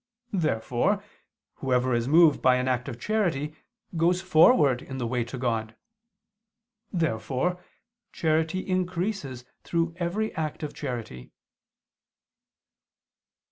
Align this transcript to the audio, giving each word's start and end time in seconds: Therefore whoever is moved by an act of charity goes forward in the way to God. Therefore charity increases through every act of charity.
Therefore 0.33 1.03
whoever 1.57 1.93
is 1.93 2.07
moved 2.07 2.41
by 2.41 2.55
an 2.55 2.67
act 2.67 2.89
of 2.89 2.99
charity 2.99 3.55
goes 3.95 4.19
forward 4.19 4.81
in 4.81 4.97
the 4.97 5.05
way 5.05 5.23
to 5.25 5.37
God. 5.37 5.75
Therefore 6.91 7.63
charity 8.11 8.67
increases 8.67 9.45
through 9.63 9.93
every 9.99 10.33
act 10.33 10.63
of 10.63 10.73
charity. 10.73 11.29